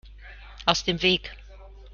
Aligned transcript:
Aus 0.65 0.83
dem 0.83 0.99
Weg! 1.03 1.31